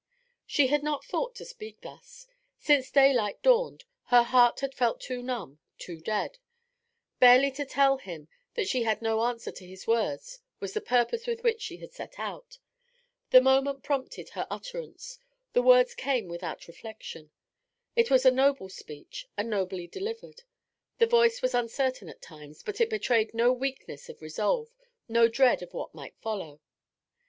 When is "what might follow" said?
25.75-26.59